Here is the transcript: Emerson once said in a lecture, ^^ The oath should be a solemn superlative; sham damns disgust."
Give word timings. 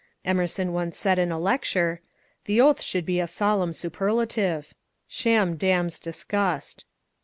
Emerson 0.25 0.73
once 0.73 0.97
said 0.97 1.19
in 1.19 1.31
a 1.31 1.37
lecture, 1.39 2.01
^^ 2.05 2.07
The 2.45 2.59
oath 2.59 2.81
should 2.81 3.05
be 3.05 3.19
a 3.19 3.27
solemn 3.27 3.71
superlative; 3.71 4.73
sham 5.07 5.57
damns 5.57 5.99
disgust." 5.99 6.85